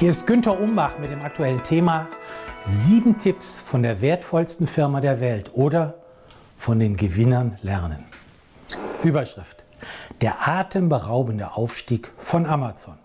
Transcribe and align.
Hier 0.00 0.08
ist 0.08 0.26
Günter 0.26 0.58
Umbach 0.58 0.98
mit 0.98 1.10
dem 1.10 1.20
aktuellen 1.20 1.62
Thema 1.62 2.08
Sieben 2.64 3.18
Tipps 3.18 3.60
von 3.60 3.82
der 3.82 4.00
wertvollsten 4.00 4.66
Firma 4.66 5.02
der 5.02 5.20
Welt 5.20 5.50
oder 5.52 5.96
von 6.56 6.78
den 6.78 6.96
Gewinnern 6.96 7.58
lernen. 7.60 8.06
Überschrift. 9.02 9.62
Der 10.22 10.48
atemberaubende 10.48 11.52
Aufstieg 11.54 12.12
von 12.16 12.46
Amazon. 12.46 12.96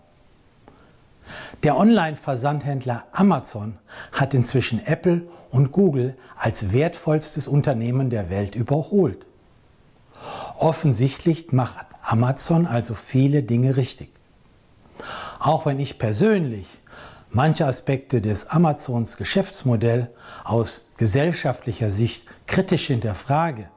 Der 1.64 1.76
Online-Versandhändler 1.76 3.04
Amazon 3.12 3.76
hat 4.10 4.32
inzwischen 4.32 4.80
Apple 4.86 5.28
und 5.50 5.72
Google 5.72 6.16
als 6.38 6.72
wertvollstes 6.72 7.46
Unternehmen 7.46 8.08
der 8.08 8.30
Welt 8.30 8.54
überholt. 8.54 9.26
Offensichtlich 10.56 11.52
macht 11.52 11.88
Amazon 12.00 12.66
also 12.66 12.94
viele 12.94 13.42
Dinge 13.42 13.76
richtig. 13.76 14.08
Auch 15.38 15.66
wenn 15.66 15.78
ich 15.78 15.98
persönlich 15.98 16.66
manche 17.36 17.66
Aspekte 17.66 18.22
des 18.22 18.48
Amazons 18.48 19.18
Geschäftsmodell 19.18 20.10
aus 20.42 20.88
gesellschaftlicher 20.96 21.90
Sicht 21.90 22.24
kritisch 22.46 22.86
hinterfrage 22.86 23.68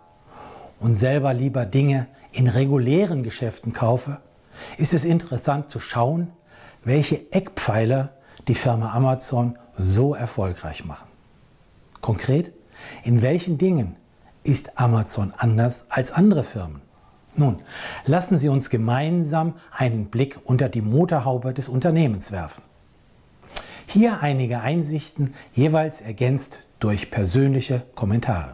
und 0.80 0.96
selber 0.96 1.34
lieber 1.34 1.66
Dinge 1.66 2.08
in 2.32 2.48
regulären 2.48 3.22
Geschäften 3.22 3.74
kaufe, 3.74 4.22
ist 4.78 4.94
es 4.94 5.04
interessant 5.04 5.70
zu 5.70 5.82
schauen, 5.82 6.32
welche 6.86 7.34
Eckpfeiler 7.34 8.14
die 8.48 8.56
Firma 8.56 8.94
Amazon 8.94 9.58
so 9.76 10.16
erfolgreich 10.16 10.86
machen. 10.86 11.10
Konkret, 12.00 12.54
in 13.04 13.22
welchen 13.22 13.58
Dingen 13.58 13.98
ist 14.42 14.80
Amazon 14.80 15.34
anders 15.38 15.88
als 15.90 16.14
andere 16.14 16.46
Firmen? 16.46 16.82
Nun, 17.36 17.58
lassen 18.06 18.38
Sie 18.38 18.48
uns 18.48 18.70
gemeinsam 18.70 19.56
einen 19.72 20.06
Blick 20.06 20.40
unter 20.46 20.70
die 20.70 20.82
Motorhaube 20.82 21.54
des 21.54 21.68
Unternehmens 21.68 22.32
werfen. 22.32 22.69
Hier 23.92 24.22
einige 24.22 24.62
Einsichten, 24.62 25.34
jeweils 25.52 26.00
ergänzt 26.00 26.60
durch 26.80 27.10
persönliche 27.10 27.82
Kommentare. 27.96 28.54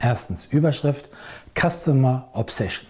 Erstens 0.00 0.46
Überschrift 0.46 1.10
Customer 1.54 2.26
Obsession. 2.32 2.88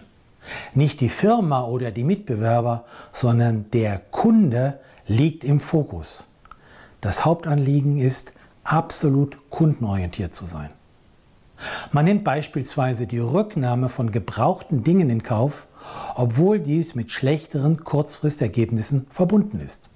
Nicht 0.73 1.01
die 1.01 1.09
Firma 1.09 1.65
oder 1.65 1.91
die 1.91 2.05
Mitbewerber, 2.05 2.85
sondern 3.11 3.69
der 3.71 3.99
Kunde 3.99 4.79
liegt 5.07 5.43
im 5.43 5.59
Fokus. 5.59 6.25
Das 7.01 7.25
Hauptanliegen 7.25 7.97
ist, 7.97 8.31
absolut 8.63 9.49
kundenorientiert 9.49 10.33
zu 10.33 10.45
sein. 10.45 10.69
Man 11.91 12.05
nimmt 12.05 12.23
beispielsweise 12.23 13.07
die 13.07 13.19
Rücknahme 13.19 13.89
von 13.89 14.09
gebrauchten 14.09 14.85
Dingen 14.85 15.09
in 15.09 15.21
Kauf, 15.21 15.67
obwohl 16.15 16.61
dies 16.61 16.95
mit 16.95 17.11
schlechteren 17.11 17.83
Kurzfristergebnissen 17.83 19.07
verbunden 19.09 19.59
ist. 19.59 19.89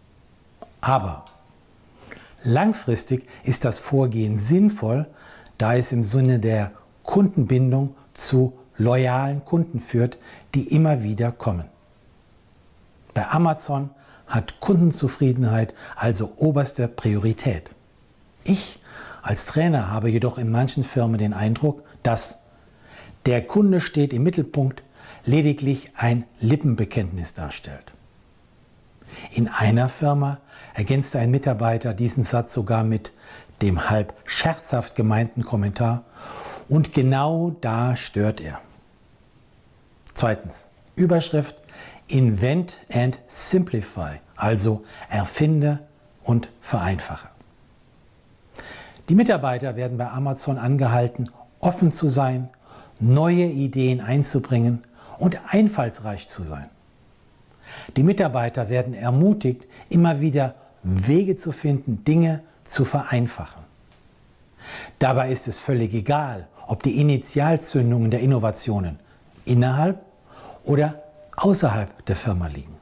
Aber 0.82 1.26
langfristig 2.44 3.28
ist 3.44 3.66
das 3.66 3.80
Vorgehen 3.80 4.38
sinnvoll, 4.38 5.08
da 5.58 5.76
es 5.76 5.92
im 5.92 6.04
Sinne 6.04 6.40
der 6.40 6.72
Kundenbindung 7.04 7.96
zu 8.14 8.58
loyalen 8.78 9.46
Kunden 9.46 9.80
führt, 9.80 10.18
die 10.56 10.74
immer 10.74 11.04
wieder 11.04 11.32
kommen. 11.32 11.66
Bei 13.14 13.30
Amazon 13.30 13.92
hat 14.26 14.59
Kundenzufriedenheit 14.59 15.74
also 15.96 16.34
oberste 16.38 16.88
Priorität. 16.88 17.76
Ich 18.44 18.80
als 19.22 19.46
Trainer 19.46 19.90
habe 19.90 20.09
jedoch 20.09 20.38
in 20.38 20.50
manchen 20.50 20.84
Firmen 20.84 21.20
den 21.20 21.34
Eindruck, 21.34 21.84
dass 22.02 22.40
der 23.28 23.46
Kunde 23.46 23.82
steht 23.82 24.14
im 24.14 24.24
Mittelpunkt 24.24 24.84
lediglich 25.26 25.92
ein 25.96 26.24
Lippenbekenntnis 26.40 27.36
darstellt. 27.36 27.94
In 29.31 29.48
einer 29.48 29.90
Firma 29.90 30.40
ergänzte 30.73 31.20
ein 31.20 31.31
Mitarbeiter 31.31 31.94
diesen 31.94 32.23
Satz 32.23 32.54
sogar 32.54 32.84
mit 32.84 33.12
dem 33.62 33.90
halb 33.90 34.14
scherzhaft 34.26 34.95
gemeinten 34.95 35.44
Kommentar 35.44 36.03
und 36.70 36.94
genau 36.94 37.56
da 37.62 37.96
stört 37.96 38.41
er. 38.41 38.59
Zweitens, 40.13 40.68
Überschrift 40.96 41.56
Invent 42.08 42.78
and 42.91 43.19
Simplify, 43.28 44.19
also 44.36 44.84
erfinde 45.09 45.80
und 46.24 46.50
vereinfache. 46.59 47.30
Die 49.09 49.16
Mitarbeiter 49.16 49.75
werden 49.75 49.97
bei 49.97 50.09
Amazon 50.09 50.57
angehalten, 50.57 51.30
offen 51.59 51.91
zu 51.91 52.07
sein, 52.07 52.50
neue 53.00 53.46
Ideen 53.46 54.02
einzubringen 54.02 54.84
und 55.18 55.38
einfallsreich 55.50 56.28
zu 56.28 56.44
sein. 56.44 56.69
Die 57.96 58.04
Mitarbeiter 58.04 58.70
werden 58.70 58.94
ermutigt, 58.94 59.66
immer 59.90 60.22
wieder 60.22 60.56
Wege 60.84 61.36
zu 61.36 61.52
finden, 61.52 62.04
Dinge 62.04 62.42
zu 62.64 62.86
vereinfachen. 62.86 63.64
Dabei 65.00 65.32
ist 65.32 65.48
es 65.48 65.59
völlig 65.59 65.94
egal, 65.94 66.48
ob 66.68 66.84
die 66.84 67.00
Initialzündungen 67.00 68.12
der 68.12 68.22
Innovationen 68.22 69.00
innerhalb 69.46 70.00
oder 70.64 71.04
außerhalb 71.36 72.06
der 72.06 72.16
Firma 72.16 72.48
liegen. 72.48 72.78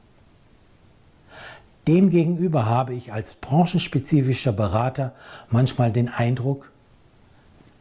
Demgegenüber 1.88 2.66
habe 2.66 2.94
ich 2.94 3.12
als 3.12 3.34
branchenspezifischer 3.34 4.52
Berater 4.52 5.12
manchmal 5.48 5.90
den 5.90 6.08
Eindruck, 6.08 6.70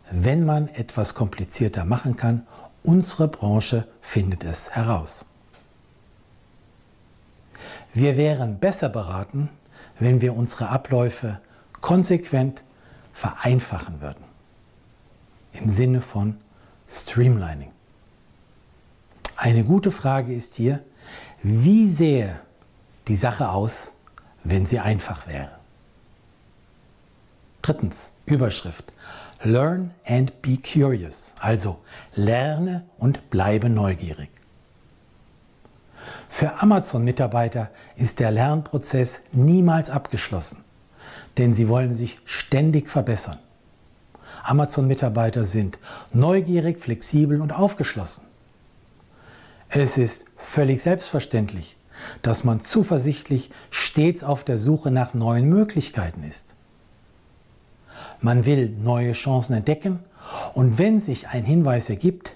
wenn 0.09 0.45
man 0.45 0.67
etwas 0.69 1.13
komplizierter 1.13 1.85
machen 1.85 2.15
kann, 2.15 2.47
unsere 2.81 3.27
Branche 3.27 3.87
findet 4.01 4.43
es 4.43 4.71
heraus. 4.71 5.25
Wir 7.93 8.17
wären 8.17 8.59
besser 8.59 8.89
beraten, 8.89 9.49
wenn 9.99 10.21
wir 10.21 10.35
unsere 10.35 10.69
Abläufe 10.69 11.39
konsequent 11.81 12.63
vereinfachen 13.13 14.01
würden. 14.01 14.23
Im 15.53 15.69
Sinne 15.69 16.01
von 16.01 16.37
Streamlining. 16.87 17.71
Eine 19.35 19.63
gute 19.63 19.91
Frage 19.91 20.33
ist 20.33 20.55
hier, 20.55 20.83
wie 21.41 21.89
sähe 21.89 22.39
die 23.07 23.15
Sache 23.15 23.49
aus, 23.49 23.93
wenn 24.43 24.65
sie 24.65 24.79
einfach 24.79 25.27
wäre. 25.27 25.51
Drittens, 27.61 28.11
Überschrift. 28.25 28.85
Learn 29.43 29.91
and 30.05 30.41
be 30.41 30.57
curious. 30.57 31.33
Also 31.39 31.79
lerne 32.15 32.85
und 32.97 33.29
bleibe 33.29 33.69
neugierig. 33.69 34.29
Für 36.27 36.61
Amazon-Mitarbeiter 36.61 37.69
ist 37.95 38.19
der 38.19 38.31
Lernprozess 38.31 39.21
niemals 39.31 39.89
abgeschlossen, 39.89 40.63
denn 41.37 41.53
sie 41.53 41.67
wollen 41.67 41.93
sich 41.93 42.19
ständig 42.25 42.89
verbessern. 42.89 43.37
Amazon-Mitarbeiter 44.43 45.43
sind 45.43 45.79
neugierig, 46.11 46.79
flexibel 46.79 47.41
und 47.41 47.51
aufgeschlossen. 47.51 48.23
Es 49.69 49.97
ist 49.97 50.25
völlig 50.37 50.81
selbstverständlich, 50.81 51.77
dass 52.21 52.43
man 52.43 52.59
zuversichtlich 52.59 53.51
stets 53.69 54.23
auf 54.23 54.43
der 54.43 54.57
Suche 54.57 54.91
nach 54.91 55.13
neuen 55.13 55.47
Möglichkeiten 55.47 56.23
ist. 56.23 56.55
Man 58.21 58.45
will 58.45 58.69
neue 58.69 59.13
Chancen 59.13 59.53
entdecken 59.53 59.99
und 60.53 60.77
wenn 60.77 60.99
sich 60.99 61.27
ein 61.27 61.43
Hinweis 61.43 61.89
ergibt, 61.89 62.35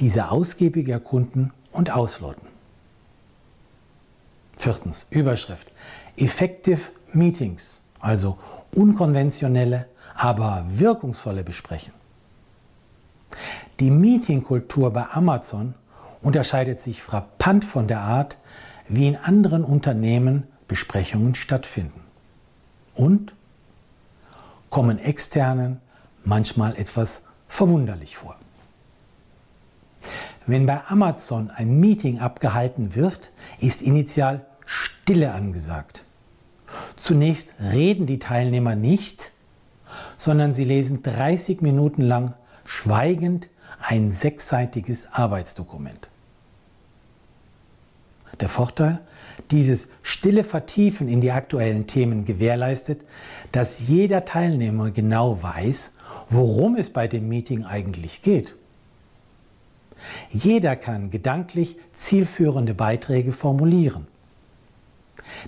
diese 0.00 0.30
ausgiebig 0.30 0.88
erkunden 0.88 1.52
und 1.70 1.90
ausloten. 1.90 2.53
Viertens, 4.64 5.04
Überschrift. 5.10 5.70
Effective 6.16 6.80
Meetings, 7.12 7.80
also 8.00 8.38
unkonventionelle, 8.74 9.84
aber 10.14 10.64
wirkungsvolle 10.66 11.44
Besprechen. 11.44 11.92
Die 13.78 13.90
Meetingkultur 13.90 14.90
bei 14.90 15.04
Amazon 15.10 15.74
unterscheidet 16.22 16.80
sich 16.80 17.02
frappant 17.02 17.66
von 17.66 17.88
der 17.88 18.00
Art, 18.00 18.38
wie 18.88 19.06
in 19.06 19.16
anderen 19.16 19.64
Unternehmen 19.64 20.44
Besprechungen 20.66 21.34
stattfinden. 21.34 22.00
Und 22.94 23.34
kommen 24.70 24.98
externen 24.98 25.82
manchmal 26.24 26.74
etwas 26.76 27.26
verwunderlich 27.48 28.16
vor. 28.16 28.36
Wenn 30.46 30.64
bei 30.64 30.80
Amazon 30.88 31.50
ein 31.50 31.80
Meeting 31.80 32.18
abgehalten 32.20 32.94
wird, 32.94 33.30
ist 33.58 33.82
initial 33.82 34.46
Stille 34.66 35.32
angesagt. 35.32 36.04
Zunächst 36.96 37.54
reden 37.60 38.06
die 38.06 38.18
Teilnehmer 38.18 38.74
nicht, 38.74 39.32
sondern 40.16 40.52
sie 40.52 40.64
lesen 40.64 41.02
30 41.02 41.60
Minuten 41.60 42.02
lang 42.02 42.34
schweigend 42.64 43.48
ein 43.80 44.12
sechsseitiges 44.12 45.12
Arbeitsdokument. 45.12 46.08
Der 48.40 48.48
Vorteil, 48.48 49.00
dieses 49.50 49.86
stille 50.02 50.42
Vertiefen 50.42 51.08
in 51.08 51.20
die 51.20 51.30
aktuellen 51.30 51.86
Themen 51.86 52.24
gewährleistet, 52.24 53.02
dass 53.52 53.86
jeder 53.86 54.24
Teilnehmer 54.24 54.90
genau 54.90 55.42
weiß, 55.42 55.92
worum 56.28 56.76
es 56.76 56.90
bei 56.90 57.06
dem 57.06 57.28
Meeting 57.28 57.64
eigentlich 57.64 58.22
geht. 58.22 58.56
Jeder 60.30 60.76
kann 60.76 61.10
gedanklich 61.10 61.76
zielführende 61.92 62.74
Beiträge 62.74 63.32
formulieren. 63.32 64.06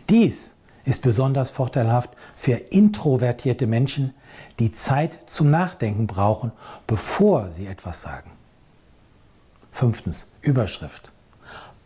Dies 0.09 0.55
ist 0.85 1.03
besonders 1.03 1.51
vorteilhaft 1.51 2.11
für 2.35 2.53
introvertierte 2.53 3.67
Menschen, 3.67 4.15
die 4.59 4.71
Zeit 4.71 5.19
zum 5.27 5.51
Nachdenken 5.51 6.07
brauchen, 6.07 6.53
bevor 6.87 7.49
sie 7.51 7.67
etwas 7.67 8.03
sagen. 8.03 8.31
Fünftens, 9.73 10.31
Überschrift. 10.43 11.13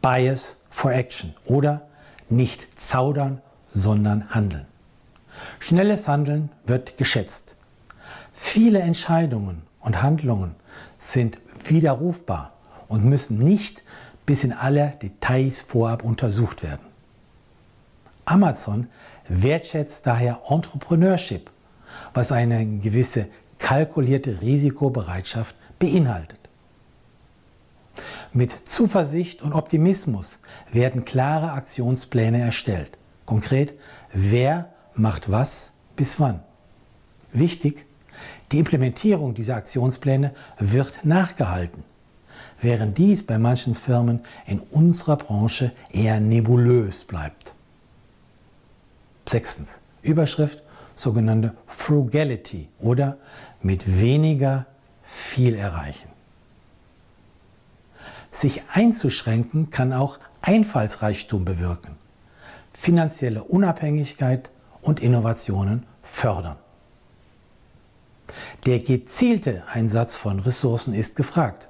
Bias 0.02 0.58
for 0.69 0.92
Action 0.92 1.34
oder 1.46 1.88
nicht 2.28 2.78
zaudern, 2.78 3.40
sondern 3.72 4.31
handeln. 4.31 4.66
Schnelles 5.58 6.06
Handeln 6.06 6.50
wird 6.66 6.98
geschätzt. 6.98 7.56
Viele 8.32 8.81
Entscheidungen 8.81 9.62
und 9.81 10.02
Handlungen 10.02 10.54
sind 10.98 11.38
widerrufbar 11.64 12.52
und 12.88 13.04
müssen 13.04 13.38
nicht 13.38 13.82
bis 14.26 14.44
in 14.44 14.52
alle 14.52 14.94
Details 15.02 15.60
vorab 15.60 16.04
untersucht 16.04 16.62
werden. 16.62 16.89
Amazon 18.30 18.86
wertschätzt 19.28 20.06
daher 20.06 20.42
Entrepreneurship, 20.48 21.50
was 22.14 22.30
eine 22.30 22.64
gewisse 22.64 23.26
kalkulierte 23.58 24.40
Risikobereitschaft 24.40 25.56
beinhaltet. 25.80 26.38
Mit 28.32 28.68
Zuversicht 28.68 29.42
und 29.42 29.52
Optimismus 29.52 30.38
werden 30.70 31.04
klare 31.04 31.52
Aktionspläne 31.52 32.40
erstellt. 32.40 32.96
Konkret, 33.26 33.74
wer 34.12 34.72
macht 34.94 35.30
was 35.30 35.72
bis 35.96 36.20
wann. 36.20 36.40
Wichtig, 37.32 37.84
die 38.52 38.60
Implementierung 38.60 39.34
dieser 39.34 39.56
Aktionspläne 39.56 40.32
wird 40.58 41.04
nachgehalten, 41.04 41.82
während 42.60 42.96
dies 42.98 43.26
bei 43.26 43.38
manchen 43.38 43.74
Firmen 43.74 44.20
in 44.46 44.60
unserer 44.60 45.16
Branche 45.16 45.72
eher 45.90 46.20
nebulös 46.20 47.04
bleibt. 47.04 47.54
Sechstens, 49.28 49.81
Überschrift 50.02 50.62
sogenannte 50.94 51.55
Frugality 51.67 52.69
oder 52.78 53.19
mit 53.62 54.00
weniger 54.00 54.67
viel 55.02 55.55
erreichen. 55.55 56.08
Sich 58.31 58.62
einzuschränken 58.72 59.70
kann 59.70 59.93
auch 59.93 60.19
Einfallsreichtum 60.43 61.44
bewirken, 61.44 61.96
finanzielle 62.72 63.43
Unabhängigkeit 63.43 64.50
und 64.82 65.00
Innovationen 65.00 65.84
fördern. 66.02 66.56
Der 68.66 68.78
gezielte 68.78 69.64
Einsatz 69.73 70.16
von 70.16 70.38
Ressourcen 70.38 70.94
ist 70.94 71.16
gefragt. 71.16 71.69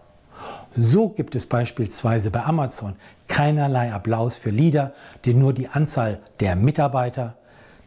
So 0.77 1.09
gibt 1.09 1.35
es 1.35 1.47
beispielsweise 1.47 2.31
bei 2.31 2.45
Amazon 2.45 2.97
keinerlei 3.29 3.93
Applaus 3.93 4.37
für 4.37 4.51
Leader, 4.51 4.93
die 5.25 5.35
nur 5.35 5.53
die 5.53 5.69
Anzahl 5.69 6.21
der 6.41 6.57
Mitarbeiter, 6.57 7.37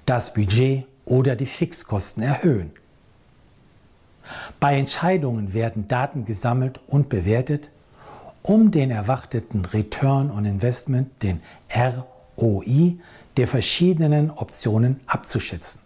das 0.06 0.34
Budget 0.34 0.86
oder 1.06 1.36
die 1.36 1.46
Fixkosten 1.46 2.24
erhöhen. 2.24 2.72
Bei 4.60 4.78
Entscheidungen 4.78 5.54
werden 5.54 5.88
Daten 5.88 6.26
gesammelt 6.26 6.80
und 6.88 7.10
bewertet, 7.10 7.70
um 8.42 8.72
den 8.72 8.92
erwarteten 8.92 9.66
Return 9.66 10.32
on 10.32 10.46
Investment, 10.46 11.22
den 11.22 11.42
ROI, 12.38 12.98
der 13.38 13.48
verschiedenen 13.48 14.32
Optionen 14.32 15.00
abzuschätzen. 15.08 15.82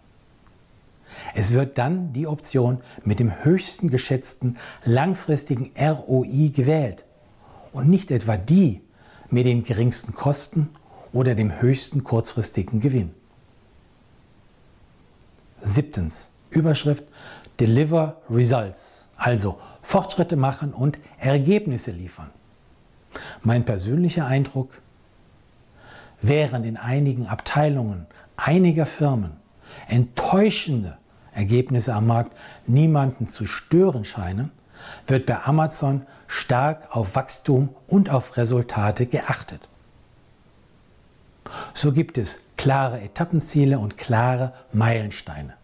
Es 1.34 1.52
wird 1.52 1.78
dann 1.78 2.12
die 2.12 2.26
Option 2.26 2.80
mit 3.04 3.18
dem 3.18 3.44
höchsten 3.44 3.90
geschätzten 3.90 4.56
langfristigen 4.84 5.72
ROI 5.76 6.50
gewählt 6.54 7.04
und 7.72 7.88
nicht 7.88 8.10
etwa 8.10 8.36
die 8.36 8.82
mit 9.30 9.46
den 9.46 9.64
geringsten 9.64 10.14
Kosten 10.14 10.70
oder 11.12 11.34
dem 11.34 11.60
höchsten 11.60 12.04
kurzfristigen 12.04 12.80
Gewinn. 12.80 13.14
Siebtens, 15.68 16.30
Überschrift 16.50 17.04
Deliver 17.60 18.22
Results, 18.30 19.06
also 19.16 19.58
Fortschritte 19.82 20.36
machen 20.36 20.72
und 20.72 20.98
Ergebnisse 21.18 21.90
liefern. 21.90 22.30
Mein 23.42 23.64
persönlicher 23.64 24.26
Eindruck, 24.26 24.80
während 26.22 26.64
in 26.64 26.76
einigen 26.76 27.26
Abteilungen 27.26 28.06
einiger 28.36 28.86
Firmen 28.86 29.36
enttäuschende 29.88 30.96
Ergebnisse 31.32 31.92
am 31.94 32.06
Markt 32.06 32.36
niemanden 32.66 33.26
zu 33.26 33.46
stören 33.46 34.04
scheinen, 34.04 34.50
wird 35.06 35.26
bei 35.26 35.42
Amazon 35.42 36.06
stark 36.28 36.96
auf 36.96 37.14
Wachstum 37.14 37.74
und 37.86 38.08
auf 38.08 38.36
Resultate 38.36 39.06
geachtet. 39.06 39.68
So 41.74 41.92
gibt 41.92 42.16
es 42.16 42.40
klare 42.56 43.00
Etappenziele 43.00 43.78
und 43.78 43.98
klare 43.98 44.52
Meilensteine. 44.72 45.57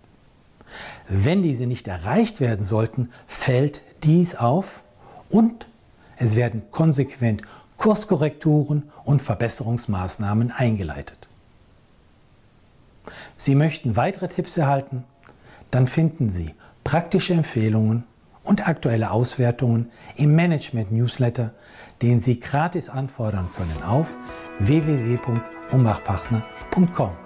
Wenn 1.08 1.42
diese 1.42 1.66
nicht 1.66 1.88
erreicht 1.88 2.40
werden 2.40 2.64
sollten, 2.64 3.10
fällt 3.26 3.82
dies 4.02 4.34
auf 4.34 4.82
und 5.30 5.66
es 6.16 6.36
werden 6.36 6.62
konsequent 6.70 7.42
Kurskorrekturen 7.76 8.90
und 9.04 9.20
Verbesserungsmaßnahmen 9.20 10.52
eingeleitet. 10.52 11.28
Sie 13.36 13.54
möchten 13.54 13.96
weitere 13.96 14.28
Tipps 14.28 14.56
erhalten? 14.56 15.04
Dann 15.70 15.86
finden 15.88 16.30
Sie 16.30 16.54
praktische 16.84 17.34
Empfehlungen 17.34 18.04
und 18.42 18.66
aktuelle 18.68 19.10
Auswertungen 19.10 19.90
im 20.16 20.34
Management-Newsletter, 20.36 21.50
den 22.02 22.20
Sie 22.20 22.40
gratis 22.40 22.88
anfordern 22.88 23.50
können 23.56 23.82
auf 23.82 24.08
www.umbachpartner.com. 24.60 27.23